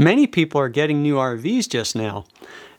Many 0.00 0.28
people 0.28 0.60
are 0.60 0.68
getting 0.68 1.02
new 1.02 1.16
RVs 1.16 1.68
just 1.68 1.96
now, 1.96 2.24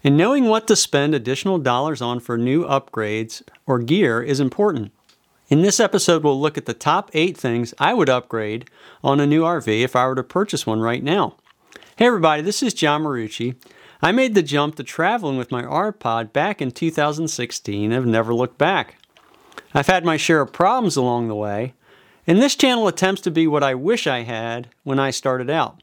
and 0.06 0.16
knowing 0.16 0.46
what 0.46 0.68
to 0.68 0.76
spend 0.78 1.14
additional 1.14 1.58
dollars 1.58 2.02
on 2.02 2.22
for 2.22 2.38
new 2.38 2.64
upgrades 2.64 3.42
or 3.66 3.78
gear 3.80 4.22
is 4.22 4.40
important. 4.40 4.94
In 5.50 5.62
this 5.62 5.82
episode, 5.82 6.24
we'll 6.24 6.40
look 6.40 6.58
at 6.58 6.66
the 6.66 6.74
top 6.74 7.12
eight 7.12 7.36
things 7.36 7.74
I 7.78 7.94
would 7.94 8.08
upgrade 8.08 8.70
on 9.04 9.20
a 9.20 9.28
new 9.28 9.42
RV 9.42 9.68
if 9.68 9.98
I 9.98 10.08
were 10.08 10.16
to 10.16 10.24
purchase 10.24 10.66
one 10.66 10.80
right 10.80 11.04
now. 11.04 11.36
Hey, 11.98 12.06
everybody, 12.06 12.42
this 12.42 12.64
is 12.64 12.74
John 12.74 13.04
Marucci. 13.04 13.56
I 14.02 14.14
made 14.14 14.34
the 14.34 14.42
jump 14.42 14.76
to 14.76 14.84
traveling 14.86 15.38
with 15.38 15.52
my 15.52 15.66
R-Pod 15.66 16.32
back 16.32 16.62
in 16.62 16.72
2016 16.72 17.84
and 17.84 17.92
have 17.92 18.06
never 18.06 18.34
looked 18.34 18.58
back. 18.58 18.96
I've 19.74 19.88
had 19.88 20.06
my 20.06 20.16
share 20.16 20.40
of 20.40 20.54
problems 20.54 20.96
along 20.96 21.28
the 21.28 21.36
way, 21.36 21.74
and 22.26 22.42
this 22.42 22.56
channel 22.56 22.88
attempts 22.88 23.20
to 23.24 23.32
be 23.32 23.46
what 23.46 23.62
I 23.62 23.76
wish 23.76 24.08
I 24.08 24.22
had 24.22 24.70
when 24.84 25.00
I 25.00 25.12
started 25.12 25.50
out. 25.50 25.82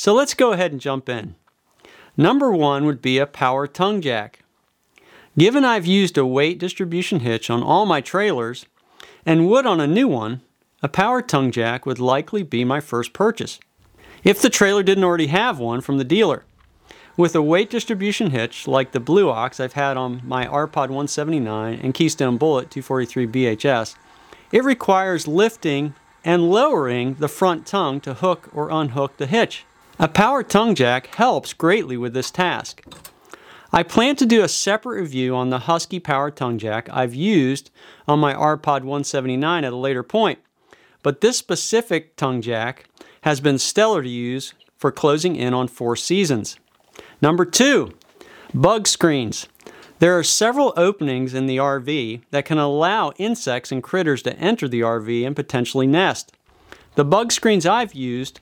So 0.00 0.14
let's 0.14 0.32
go 0.32 0.52
ahead 0.52 0.72
and 0.72 0.80
jump 0.80 1.10
in. 1.10 1.34
Number 2.16 2.50
one 2.50 2.86
would 2.86 3.02
be 3.02 3.18
a 3.18 3.26
power 3.26 3.66
tongue 3.66 4.00
jack. 4.00 4.42
Given 5.36 5.62
I've 5.62 5.84
used 5.84 6.16
a 6.16 6.24
weight 6.24 6.58
distribution 6.58 7.20
hitch 7.20 7.50
on 7.50 7.62
all 7.62 7.84
my 7.84 8.00
trailers 8.00 8.64
and 9.26 9.46
would 9.46 9.66
on 9.66 9.78
a 9.78 9.86
new 9.86 10.08
one, 10.08 10.40
a 10.82 10.88
power 10.88 11.20
tongue 11.20 11.50
jack 11.50 11.84
would 11.84 11.98
likely 11.98 12.42
be 12.42 12.64
my 12.64 12.80
first 12.80 13.12
purchase. 13.12 13.60
If 14.24 14.40
the 14.40 14.48
trailer 14.48 14.82
didn't 14.82 15.04
already 15.04 15.26
have 15.26 15.58
one 15.58 15.82
from 15.82 15.98
the 15.98 16.04
dealer. 16.04 16.46
With 17.18 17.34
a 17.34 17.42
weight 17.42 17.68
distribution 17.68 18.30
hitch 18.30 18.66
like 18.66 18.92
the 18.92 19.00
Blue 19.00 19.28
Ox 19.28 19.60
I've 19.60 19.74
had 19.74 19.98
on 19.98 20.22
my 20.24 20.46
R-Pod 20.46 20.88
179 20.88 21.78
and 21.78 21.92
Keystone 21.92 22.38
Bullet 22.38 22.70
243 22.70 23.26
BHS, 23.26 23.96
it 24.50 24.64
requires 24.64 25.28
lifting 25.28 25.92
and 26.24 26.50
lowering 26.50 27.16
the 27.16 27.28
front 27.28 27.66
tongue 27.66 28.00
to 28.00 28.14
hook 28.14 28.48
or 28.54 28.70
unhook 28.70 29.18
the 29.18 29.26
hitch. 29.26 29.66
A 30.02 30.08
power 30.08 30.42
tongue 30.42 30.74
jack 30.74 31.08
helps 31.08 31.52
greatly 31.52 31.98
with 31.98 32.14
this 32.14 32.30
task. 32.30 32.82
I 33.70 33.82
plan 33.82 34.16
to 34.16 34.24
do 34.24 34.42
a 34.42 34.48
separate 34.48 34.98
review 34.98 35.36
on 35.36 35.50
the 35.50 35.58
Husky 35.58 36.00
power 36.00 36.30
tongue 36.30 36.56
jack 36.56 36.88
I've 36.90 37.14
used 37.14 37.70
on 38.08 38.18
my 38.18 38.32
R-Pod 38.32 38.82
179 38.82 39.62
at 39.62 39.74
a 39.74 39.76
later 39.76 40.02
point, 40.02 40.38
but 41.02 41.20
this 41.20 41.36
specific 41.36 42.16
tongue 42.16 42.40
jack 42.40 42.86
has 43.24 43.42
been 43.42 43.58
stellar 43.58 44.02
to 44.02 44.08
use 44.08 44.54
for 44.78 44.90
closing 44.90 45.36
in 45.36 45.52
on 45.52 45.68
four 45.68 45.96
seasons. 45.96 46.56
Number 47.20 47.44
two, 47.44 47.92
bug 48.54 48.88
screens. 48.88 49.48
There 49.98 50.18
are 50.18 50.24
several 50.24 50.72
openings 50.78 51.34
in 51.34 51.44
the 51.44 51.58
RV 51.58 52.22
that 52.30 52.46
can 52.46 52.56
allow 52.56 53.12
insects 53.18 53.70
and 53.70 53.82
critters 53.82 54.22
to 54.22 54.34
enter 54.38 54.66
the 54.66 54.80
RV 54.80 55.26
and 55.26 55.36
potentially 55.36 55.86
nest. 55.86 56.32
The 56.94 57.04
bug 57.04 57.32
screens 57.32 57.66
I've 57.66 57.92
used 57.92 58.40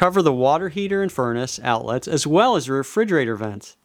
cover 0.00 0.22
the 0.22 0.32
water 0.32 0.70
heater 0.70 1.02
and 1.02 1.12
furnace 1.12 1.60
outlets 1.62 2.08
as 2.08 2.26
well 2.26 2.56
as 2.56 2.64
the 2.64 2.72
refrigerator 2.72 3.36
vents. 3.36 3.76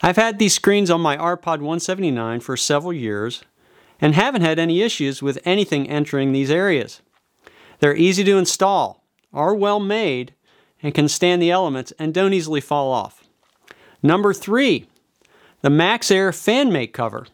I've 0.00 0.16
had 0.16 0.38
these 0.38 0.54
screens 0.54 0.90
on 0.90 1.02
my 1.02 1.18
R-Pod 1.18 1.60
179 1.60 2.40
for 2.40 2.56
several 2.56 2.94
years 2.94 3.44
and 4.00 4.14
haven't 4.14 4.40
had 4.40 4.58
any 4.58 4.80
issues 4.80 5.22
with 5.22 5.38
anything 5.44 5.86
entering 5.86 6.32
these 6.32 6.50
areas. 6.50 7.02
They're 7.78 7.94
easy 7.94 8.24
to 8.24 8.38
install, 8.38 9.04
are 9.34 9.54
well 9.54 9.80
made, 9.80 10.32
and 10.82 10.94
can 10.94 11.08
stand 11.08 11.42
the 11.42 11.50
elements 11.50 11.92
and 11.98 12.14
don't 12.14 12.32
easily 12.32 12.62
fall 12.62 12.90
off. 12.90 13.22
Number 14.02 14.32
three, 14.32 14.86
the 15.60 15.68
MaxxAir 15.68 16.34
fan 16.34 16.72
mate 16.72 16.94
cover. 16.94 17.26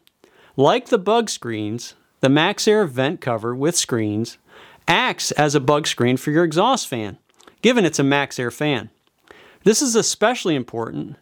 Like 0.56 0.86
the 0.86 0.98
bug 0.98 1.30
screens, 1.30 1.94
the 2.19 2.28
MaxxAir 2.28 2.88
vent 2.88 3.20
cover 3.20 3.54
with 3.54 3.77
screens 3.77 4.36
acts 4.88 5.30
as 5.30 5.54
a 5.54 5.60
bug 5.60 5.86
screen 5.86 6.16
for 6.16 6.32
your 6.32 6.42
exhaust 6.42 6.88
fan, 6.88 7.19
given 7.67 7.84
it's 7.84 7.98
a 7.98 8.03
MaxxAir 8.05 8.53
fan. 8.53 8.91
This 9.64 9.83
is 9.83 9.97
especially 9.97 10.55
important 10.55 11.17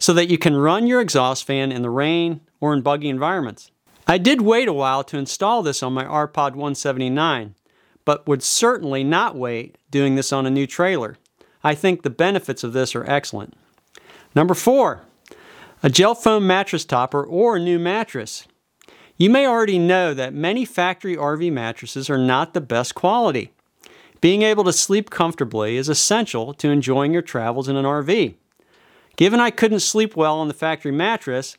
so 0.00 0.14
that 0.14 0.30
you 0.30 0.38
can 0.38 0.56
run 0.56 0.86
your 0.86 1.02
exhaust 1.02 1.44
fan 1.44 1.70
in 1.70 1.82
the 1.82 1.90
rain 1.90 2.40
or 2.62 2.72
in 2.72 2.80
buggy 2.80 3.10
environments. 3.10 3.70
I 4.06 4.16
did 4.16 4.40
wait 4.40 4.68
a 4.68 4.72
while 4.72 5.04
to 5.04 5.18
install 5.18 5.62
this 5.62 5.82
on 5.82 5.92
my 5.92 6.06
R-Pod 6.06 6.56
179, 6.56 7.54
but 8.06 8.26
would 8.26 8.42
certainly 8.42 9.04
not 9.04 9.36
wait 9.36 9.76
doing 9.90 10.14
this 10.14 10.32
on 10.32 10.46
a 10.46 10.50
new 10.50 10.66
trailer. 10.66 11.18
I 11.62 11.74
think 11.74 12.00
the 12.00 12.08
benefits 12.08 12.64
of 12.64 12.72
this 12.72 12.94
are 12.94 13.04
excellent. 13.04 13.52
Number 14.34 14.54
four, 14.54 15.02
a 15.82 15.90
gel 15.90 16.14
foam 16.14 16.46
mattress 16.46 16.86
topper 16.86 17.22
or 17.22 17.56
a 17.56 17.60
new 17.60 17.78
mattress. 17.78 18.48
You 19.18 19.28
may 19.28 19.46
already 19.46 19.78
know 19.78 20.14
that 20.14 20.32
many 20.32 20.64
factory 20.64 21.18
RV 21.18 21.52
mattresses 21.52 22.08
are 22.08 22.16
not 22.16 22.54
the 22.54 22.62
best 22.62 22.94
quality. 22.94 23.52
Being 24.22 24.42
able 24.42 24.62
to 24.64 24.72
sleep 24.72 25.10
comfortably 25.10 25.76
is 25.76 25.88
essential 25.88 26.54
to 26.54 26.70
enjoying 26.70 27.12
your 27.12 27.22
travels 27.22 27.68
in 27.68 27.74
an 27.74 27.84
RV. 27.84 28.36
Given 29.16 29.40
I 29.40 29.50
couldn't 29.50 29.80
sleep 29.80 30.14
well 30.14 30.38
on 30.38 30.46
the 30.46 30.54
factory 30.54 30.92
mattress, 30.92 31.58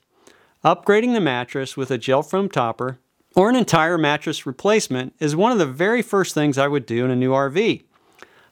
upgrading 0.64 1.14
the 1.14 1.20
mattress 1.20 1.76
with 1.76 1.92
a 1.92 1.98
gel 1.98 2.24
foam 2.24 2.48
topper 2.48 3.00
or 3.36 3.50
an 3.50 3.58
entire 3.58 3.98
mattress 3.98 4.46
replacement 4.46 5.14
is 5.20 5.36
one 5.36 5.52
of 5.52 5.58
the 5.58 5.66
very 5.66 6.02
first 6.02 6.34
things 6.34 6.58
I 6.58 6.70
would 6.70 6.86
do 6.86 7.04
in 7.04 7.12
a 7.12 7.18
new 7.18 7.32
RV. 7.32 7.84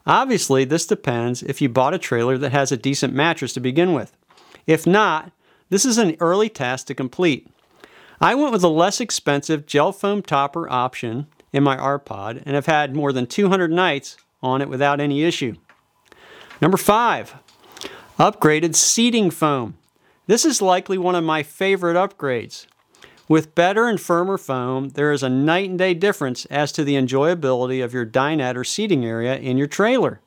Obviously, 0.06 0.66
this 0.66 0.86
depends 0.86 1.42
if 1.42 1.62
you 1.62 1.70
bought 1.70 1.94
a 1.94 1.98
trailer 1.98 2.38
that 2.38 2.52
has 2.52 2.74
a 2.74 2.78
decent 2.78 3.14
mattress 3.14 3.54
to 3.54 3.62
begin 3.62 3.94
with. 3.94 4.18
If 4.68 4.86
not, 4.86 5.32
this 5.70 5.86
is 5.86 5.98
an 5.98 6.18
early 6.20 6.50
task 6.50 6.88
to 6.88 6.94
complete. 6.94 7.48
I 8.20 8.36
went 8.36 8.52
with 8.52 8.64
a 8.64 8.68
less 8.68 9.00
expensive 9.00 9.66
gel 9.66 9.94
foam 9.94 10.22
topper 10.22 10.70
option 10.70 11.28
in 11.54 11.64
my 11.64 11.78
R-Pod 11.78 12.44
and 12.46 12.56
have 12.56 12.66
had 12.66 12.96
more 12.96 13.12
than 13.12 13.28
200 13.28 13.72
nights 13.72 14.18
on 14.42 14.62
it 14.62 14.70
without 14.70 15.00
any 15.00 15.24
issue. 15.24 15.56
Number 16.62 16.78
five, 16.78 17.36
upgraded 18.18 18.76
seating 18.76 19.32
foam. 19.32 19.78
This 20.28 20.46
is 20.46 20.62
likely 20.62 20.98
one 20.98 21.16
of 21.16 21.24
my 21.24 21.44
favorite 21.44 21.96
upgrades. 21.96 22.68
With 23.28 23.56
better 23.56 23.88
and 23.88 24.00
firmer 24.00 24.38
foam, 24.38 24.90
there 24.90 25.12
is 25.12 25.24
a 25.24 25.30
night 25.30 25.70
and 25.70 25.80
day 25.80 25.94
difference 25.94 26.46
as 26.46 26.72
to 26.74 26.84
the 26.84 26.96
enjoyability 26.96 27.84
of 27.84 27.94
your 27.94 28.06
dinette 28.06 28.56
or 28.56 28.64
seating 28.64 29.06
area 29.06 29.38
in 29.38 29.58
your 29.58 29.68
trailer. 29.68 30.20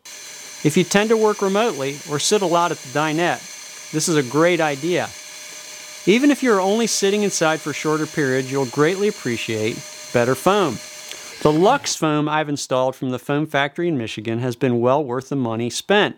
If 0.65 0.77
you 0.77 0.85
tend 0.85 1.11
to 1.11 1.17
work 1.17 1.43
remotely 1.43 1.99
or 2.11 2.19
sit 2.19 2.41
a 2.41 2.47
lot 2.47 2.71
at 2.71 2.79
the 2.79 2.99
dinette, 2.99 3.93
this 3.93 4.09
is 4.09 4.17
a 4.17 4.23
great 4.23 4.61
idea. 4.61 5.09
Even 6.07 6.31
if 6.31 6.43
you're 6.43 6.61
only 6.61 6.87
sitting 6.87 7.23
inside 7.23 7.61
for 7.61 7.73
shorter 7.73 8.07
periods, 8.07 8.51
you'll 8.51 8.67
greatly 8.67 9.09
appreciate 9.09 9.77
better 10.13 10.35
foam. 10.35 10.79
The 11.45 11.53
Lux 11.53 11.95
foam 11.95 12.27
I've 12.27 12.49
installed 12.49 12.97
from 12.97 13.11
the 13.11 13.19
foam 13.19 13.47
factory 13.47 13.87
in 13.87 13.99
Michigan 13.99 14.39
has 14.39 14.57
been 14.57 14.81
well 14.81 15.05
worth 15.05 15.29
the 15.29 15.37
money 15.37 15.69
spent. 15.69 16.17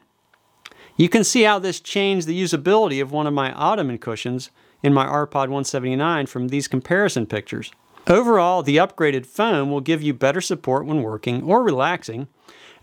You 0.96 1.08
can 1.08 1.24
see 1.24 1.42
how 1.42 1.58
this 1.58 1.80
changed 1.80 2.28
the 2.28 2.40
usability 2.40 3.02
of 3.02 3.10
one 3.10 3.26
of 3.26 3.34
my 3.34 3.52
ottoman 3.52 3.98
cushions 3.98 4.50
in 4.84 4.94
my 4.94 5.04
R-Pod 5.04 5.48
179 5.48 6.26
from 6.26 6.46
these 6.46 6.68
comparison 6.68 7.26
pictures. 7.26 7.72
Overall, 8.06 8.62
the 8.62 8.76
upgraded 8.76 9.26
foam 9.26 9.68
will 9.68 9.80
give 9.80 10.00
you 10.00 10.14
better 10.14 10.40
support 10.40 10.86
when 10.86 11.02
working 11.02 11.42
or 11.42 11.64
relaxing 11.64 12.28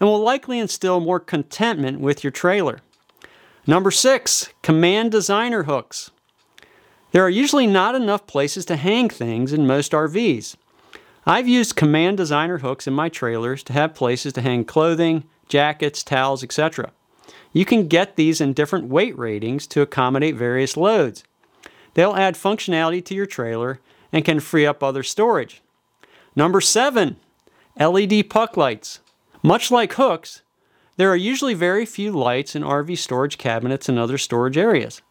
and 0.02 0.10
will 0.10 0.20
likely 0.20 0.60
instill 0.60 1.00
more 1.00 1.22
contentment 1.22 2.02
with 2.02 2.25
your 2.25 2.31
trailer. 2.31 2.80
Number 3.66 3.90
six, 3.90 4.50
Command 4.62 5.14
Designer 5.14 5.64
hooks. 5.64 6.12
There 7.14 7.24
are 7.24 7.30
usually 7.30 7.68
not 7.68 7.96
enough 7.96 8.28
places 8.28 8.66
to 8.66 8.75
hang 8.75 9.08
things 9.08 9.54
in 9.54 9.66
most 9.66 9.94
RVs. 9.94 10.58
I've 11.25 11.47
used 11.47 11.78
Command 11.78 12.17
Designer 12.17 12.57
hooks 12.57 12.85
in 12.85 12.94
my 12.94 13.07
trailers 13.07 13.63
to 13.63 13.73
have 13.73 13.95
places 13.95 14.34
to 14.34 14.41
hang 14.41 14.66
clothing, 14.66 15.23
jackets, 15.47 16.03
towels, 16.03 16.44
etc. 16.44 16.91
You 17.53 17.63
can 17.63 17.88
get 17.88 18.17
these 18.17 18.41
in 18.41 18.51
different 18.51 18.89
weight 18.89 19.17
ratings 19.17 19.66
to 19.67 19.81
accommodate 19.81 20.35
various 20.35 20.75
loads. 20.75 21.23
They'll 21.94 22.16
add 22.16 22.35
functionality 22.35 23.06
to 23.06 23.16
your 23.16 23.25
trailer 23.25 23.79
and 24.12 24.25
can 24.25 24.41
free 24.41 24.66
up 24.66 24.83
other 24.83 25.03
storage. 25.03 25.62
Number 26.35 26.59
seven, 26.59 27.16
LED 27.79 28.29
puck 28.29 28.57
lights. 28.57 29.00
Much 29.41 29.72
like 29.72 29.94
hooks, 29.94 30.41
there 30.97 31.09
are 31.09 31.16
usually 31.16 31.53
very 31.53 31.85
few 31.85 32.12
lights 32.12 32.53
in 32.56 32.63
RV 32.63 32.97
storage 32.97 33.38
cabinets 33.38 33.88
and 33.88 33.97
other 33.97 34.17
storage 34.17 34.57
areas. 34.57 35.01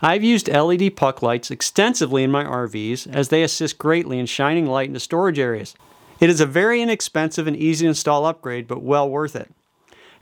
I've 0.00 0.22
used 0.22 0.48
LED 0.48 0.96
puck 0.96 1.22
lights 1.22 1.50
extensively 1.50 2.22
in 2.22 2.30
my 2.30 2.44
RVs 2.44 3.12
as 3.12 3.28
they 3.28 3.42
assist 3.42 3.78
greatly 3.78 4.18
in 4.18 4.26
shining 4.26 4.66
light 4.66 4.88
into 4.88 5.00
storage 5.00 5.38
areas. 5.38 5.74
It 6.20 6.30
is 6.30 6.40
a 6.40 6.46
very 6.46 6.82
inexpensive 6.82 7.46
and 7.46 7.56
easy 7.56 7.84
to 7.84 7.90
install 7.90 8.26
upgrade, 8.26 8.66
but 8.66 8.82
well 8.82 9.08
worth 9.08 9.36
it. 9.36 9.50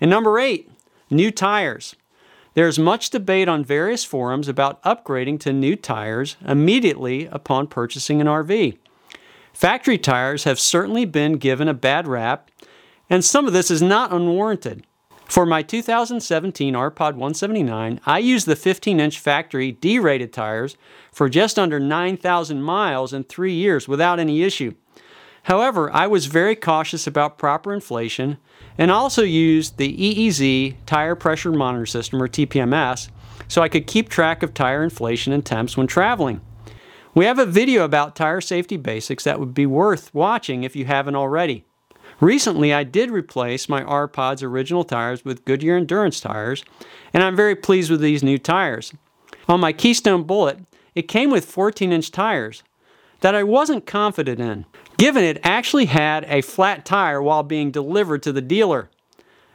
And 0.00 0.10
number 0.10 0.38
eight, 0.38 0.70
new 1.10 1.30
tires. 1.30 1.94
There 2.54 2.66
is 2.66 2.78
much 2.78 3.10
debate 3.10 3.48
on 3.48 3.64
various 3.64 4.04
forums 4.04 4.48
about 4.48 4.82
upgrading 4.82 5.40
to 5.40 5.52
new 5.52 5.76
tires 5.76 6.36
immediately 6.46 7.26
upon 7.26 7.66
purchasing 7.66 8.20
an 8.20 8.26
RV. 8.26 8.78
Factory 9.52 9.98
tires 9.98 10.44
have 10.44 10.60
certainly 10.60 11.04
been 11.04 11.34
given 11.34 11.68
a 11.68 11.74
bad 11.74 12.06
rap, 12.06 12.50
and 13.08 13.24
some 13.24 13.46
of 13.46 13.52
this 13.52 13.70
is 13.70 13.82
not 13.82 14.12
unwarranted. 14.12 14.86
For 15.26 15.44
my 15.44 15.62
2017 15.62 16.74
R-Pod 16.74 17.14
179, 17.16 18.00
I 18.06 18.18
used 18.18 18.46
the 18.46 18.54
15-inch 18.54 19.18
factory 19.18 19.72
D-rated 19.72 20.32
tires 20.32 20.76
for 21.12 21.28
just 21.28 21.58
under 21.58 21.80
9,000 21.80 22.62
miles 22.62 23.12
in 23.12 23.24
three 23.24 23.52
years 23.52 23.88
without 23.88 24.20
any 24.20 24.42
issue. 24.42 24.72
However, 25.42 25.92
I 25.92 26.06
was 26.06 26.26
very 26.26 26.56
cautious 26.56 27.06
about 27.06 27.38
proper 27.38 27.74
inflation 27.74 28.38
and 28.78 28.90
also 28.90 29.22
used 29.22 29.76
the 29.76 29.96
EEZ 29.96 30.76
Tire 30.86 31.14
Pressure 31.14 31.52
Monitor 31.52 31.86
System, 31.86 32.22
or 32.22 32.28
TPMS, 32.28 33.10
so 33.46 33.62
I 33.62 33.68
could 33.68 33.86
keep 33.86 34.08
track 34.08 34.42
of 34.42 34.54
tire 34.54 34.82
inflation 34.82 35.32
and 35.32 35.44
temps 35.44 35.76
when 35.76 35.86
traveling. 35.86 36.40
We 37.14 37.24
have 37.26 37.38
a 37.38 37.46
video 37.46 37.84
about 37.84 38.16
tire 38.16 38.40
safety 38.40 38.76
basics 38.76 39.24
that 39.24 39.40
would 39.40 39.54
be 39.54 39.66
worth 39.66 40.14
watching 40.14 40.64
if 40.64 40.76
you 40.76 40.84
haven't 40.84 41.16
already. 41.16 41.64
Recently, 42.20 42.72
I 42.72 42.82
did 42.82 43.10
replace 43.10 43.68
my 43.68 43.82
R-Pod's 43.82 44.42
original 44.42 44.84
tires 44.84 45.24
with 45.24 45.44
Goodyear 45.44 45.76
Endurance 45.76 46.18
tires, 46.18 46.64
and 47.12 47.22
I'm 47.22 47.36
very 47.36 47.54
pleased 47.54 47.90
with 47.90 48.00
these 48.00 48.22
new 48.22 48.38
tires. 48.38 48.94
On 49.48 49.60
my 49.60 49.72
Keystone 49.72 50.22
Bullet, 50.22 50.60
it 50.94 51.08
came 51.08 51.30
with 51.30 51.44
14 51.44 51.92
inch 51.92 52.10
tires 52.10 52.62
that 53.20 53.34
I 53.34 53.42
wasn't 53.42 53.86
confident 53.86 54.40
in, 54.40 54.64
given 54.96 55.24
it 55.24 55.40
actually 55.42 55.86
had 55.86 56.24
a 56.24 56.40
flat 56.40 56.86
tire 56.86 57.20
while 57.20 57.42
being 57.42 57.70
delivered 57.70 58.22
to 58.22 58.32
the 58.32 58.40
dealer. 58.40 58.88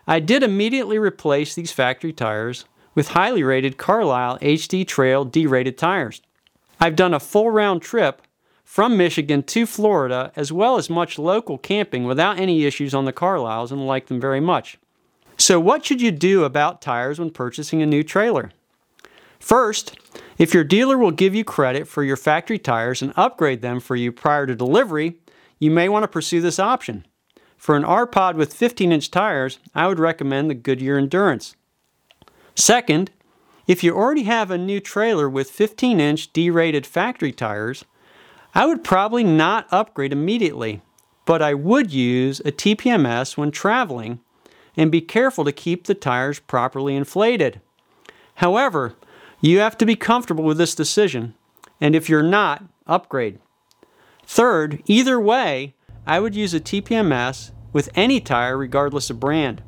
I 0.08 0.20
did 0.20 0.44
immediately 0.44 1.00
replace 1.00 1.56
these 1.56 1.72
factory 1.72 2.14
tires 2.14 2.66
with 2.94 3.10
highly 3.10 3.42
rated 3.42 3.78
Carlisle 3.78 4.38
HD 4.40 4.88
Trail 4.88 5.26
D 5.26 5.48
rated 5.48 5.78
tires. 5.78 6.22
I've 6.80 6.96
done 6.96 7.14
a 7.14 7.20
full 7.20 7.50
round 7.50 7.82
trip 7.82 8.22
from 8.72 8.96
Michigan 8.96 9.44
to 9.44 9.66
Florida, 9.66 10.32
as 10.34 10.50
well 10.50 10.78
as 10.78 10.90
much 10.90 11.20
local 11.20 11.58
camping 11.58 12.06
without 12.06 12.40
any 12.40 12.64
issues 12.64 12.94
on 12.94 13.04
the 13.04 13.12
Carlisles 13.12 13.70
and 13.70 13.86
like 13.86 14.06
them 14.08 14.18
very 14.18 14.40
much. 14.40 14.78
So, 15.36 15.60
what 15.60 15.86
should 15.86 16.02
you 16.02 16.10
do 16.10 16.46
about 16.46 16.82
tires 16.82 17.20
when 17.20 17.32
purchasing 17.32 17.82
a 17.82 17.86
new 17.86 18.02
trailer? 18.02 18.50
First, 19.42 19.98
if 20.38 20.54
your 20.54 20.64
dealer 20.64 20.98
will 20.98 21.12
give 21.12 21.36
you 21.36 21.44
credit 21.44 21.86
for 21.86 22.02
your 22.02 22.16
factory 22.16 22.58
tires 22.58 23.02
and 23.02 23.12
upgrade 23.18 23.62
them 23.62 23.82
for 23.82 23.98
you 23.98 24.10
prior 24.10 24.48
to 24.48 24.56
delivery, 24.56 25.18
you 25.60 25.70
may 25.70 25.90
want 25.90 26.04
to 26.04 26.08
pursue 26.08 26.40
this 26.40 26.58
option. 26.58 27.06
For 27.58 27.76
an 27.76 27.84
R 27.84 28.08
pod 28.08 28.38
with 28.38 28.54
15 28.54 28.94
inch 28.94 29.12
tires, 29.12 29.60
I 29.76 29.90
would 29.90 30.00
recommend 30.00 30.50
the 30.50 30.56
Goodyear 30.56 30.98
Endurance. 30.98 31.58
Second, 32.56 33.12
if 33.68 33.84
you 33.84 33.94
already 33.94 34.24
have 34.24 34.50
a 34.50 34.58
new 34.58 34.80
trailer 34.80 35.30
with 35.30 35.52
15 35.52 36.00
inch 36.00 36.32
D 36.32 36.50
rated 36.50 36.88
factory 36.88 37.34
tires, 37.34 37.84
I 38.54 38.66
would 38.66 38.84
probably 38.84 39.24
not 39.24 39.68
upgrade 39.72 40.12
immediately, 40.12 40.82
but 41.26 41.42
I 41.42 41.54
would 41.54 41.92
use 41.92 42.40
a 42.42 42.52
TPMS 42.52 43.38
when 43.38 43.52
traveling 43.52 44.20
and 44.76 44.92
be 44.92 45.02
careful 45.02 45.46
to 45.46 45.52
keep 45.52 45.86
the 45.86 45.96
tires 45.96 46.40
properly 46.40 46.96
inflated. 46.96 47.62
However, 48.36 48.96
you 49.40 49.60
have 49.60 49.78
to 49.78 49.86
be 49.86 49.96
comfortable 49.96 50.44
with 50.44 50.58
this 50.58 50.76
decision, 50.76 51.34
and 51.80 51.96
if 51.96 52.10
you're 52.10 52.24
not, 52.24 52.64
upgrade. 52.88 53.40
Third, 54.26 54.82
either 54.86 55.20
way, 55.20 55.74
I 56.06 56.20
would 56.20 56.36
use 56.36 56.54
a 56.54 56.60
TPMS 56.60 57.52
with 57.74 57.90
any 57.96 58.20
tire 58.20 58.58
regardless 58.58 59.10
of 59.10 59.20
brand. 59.20 59.64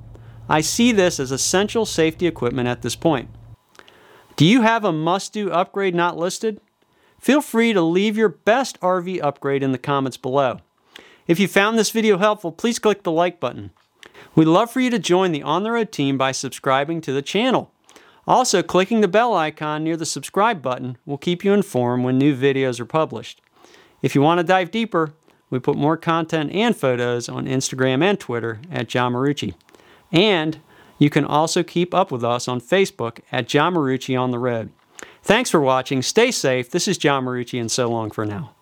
I 0.50 0.62
see 0.62 0.92
this 0.92 1.20
as 1.20 1.32
essential 1.32 1.86
safety 1.86 2.28
equipment 2.28 2.68
at 2.68 2.82
this 2.82 2.96
point. 2.96 3.30
Do 4.36 4.46
you 4.46 4.62
have 4.62 4.84
a 4.84 4.92
must 4.92 5.32
do 5.32 5.52
upgrade 5.52 5.96
not 5.96 6.18
listed? 6.18 6.60
Feel 7.24 7.40
free 7.40 7.72
to 7.72 7.82
leave 7.82 8.18
your 8.18 8.28
best 8.28 8.78
RV 8.82 9.24
upgrade 9.24 9.64
in 9.64 9.72
the 9.72 9.78
comments 9.78 10.18
below. 10.18 10.60
If 11.26 11.40
you 11.40 11.48
found 11.48 11.80
this 11.80 11.90
video 11.90 12.18
helpful, 12.18 12.52
please 12.52 12.80
click 12.80 13.04
the 13.04 13.14
like 13.14 13.40
button. 13.40 13.72
We'd 14.36 14.50
love 14.50 14.70
for 14.70 14.82
you 14.82 14.90
to 14.90 15.00
join 15.00 15.32
the 15.32 15.42
On 15.42 15.64
the 15.64 15.72
Road 15.72 15.94
team 15.94 16.18
by 16.18 16.34
subscribing 16.34 17.00
to 17.00 17.14
the 17.14 17.22
channel. 17.22 17.72
Also, 18.28 18.62
clicking 18.62 19.00
the 19.00 19.08
bell 19.08 19.34
icon 19.34 19.86
near 19.86 19.96
the 19.96 20.06
subscribe 20.06 20.62
button 20.62 20.98
will 21.06 21.18
keep 21.18 21.46
you 21.46 21.54
informed 21.54 22.04
when 22.04 22.18
new 22.18 22.36
videos 22.36 22.82
are 22.82 22.86
published. 22.86 23.40
If 24.02 24.16
you 24.16 24.22
want 24.22 24.40
to 24.40 24.44
dive 24.44 24.70
deeper, 24.70 25.14
we 25.50 25.60
put 25.60 25.78
more 25.78 25.96
content 25.96 26.52
and 26.52 26.76
photos 26.76 27.30
on 27.30 27.46
Instagram 27.46 28.04
and 28.04 28.20
Twitter 28.20 28.60
at 28.70 28.90
John 28.90 29.14
Marucci. 29.14 29.54
And 30.12 30.60
you 30.98 31.10
can 31.10 31.24
also 31.24 31.64
keep 31.64 31.94
up 31.94 32.12
with 32.12 32.26
us 32.26 32.50
on 32.50 32.60
Facebook 32.60 33.22
at 33.32 33.48
John 33.48 33.76
Marucci 33.76 34.20
on 34.20 34.32
the 34.32 34.40
Road. 34.40 34.74
Thanks 35.24 35.50
for 35.50 35.62
watching. 35.62 36.02
Stay 36.02 36.32
safe. 36.32 36.70
This 36.70 36.86
is 36.86 36.98
John 36.98 37.24
Marucci, 37.24 37.60
and 37.60 37.72
so 37.72 37.90
long 37.90 38.12
for 38.12 38.26
now. 38.26 38.54